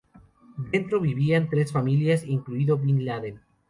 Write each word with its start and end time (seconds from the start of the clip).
Dentro 0.71 0.99
vivían 0.99 1.47
tres 1.47 1.71
familias, 1.71 2.23
incluido 2.25 2.75
Bin 2.75 3.05
Laden. 3.05 3.39